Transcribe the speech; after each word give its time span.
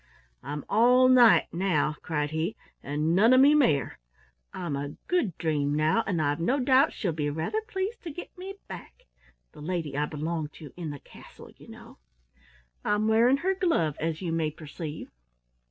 "I'm 0.41 0.65
all 0.67 1.07
knight 1.09 1.53
now," 1.53 1.95
cried 2.01 2.31
he, 2.31 2.55
"and 2.81 3.15
none 3.15 3.33
of 3.33 3.39
me 3.39 3.53
mare. 3.53 3.99
I'm 4.51 4.75
a 4.75 4.95
Good 5.07 5.37
Dream 5.37 5.75
now, 5.75 6.03
and 6.07 6.19
I've 6.19 6.39
no 6.39 6.59
doubt 6.59 6.91
she'll 6.91 7.11
be 7.11 7.29
rather 7.29 7.61
pleased 7.61 8.01
to 8.01 8.09
get 8.09 8.35
me 8.35 8.55
back 8.67 9.05
the 9.51 9.61
lady 9.61 9.95
I 9.95 10.07
belong 10.07 10.47
to 10.53 10.73
in 10.75 10.89
the 10.89 10.97
castle, 10.97 11.51
you 11.55 11.67
know. 11.67 11.99
I'm 12.83 13.07
wearing 13.07 13.37
her 13.45 13.53
glove, 13.53 13.95
as 13.99 14.23
you 14.23 14.31
may 14.31 14.49
perceive." 14.49 15.11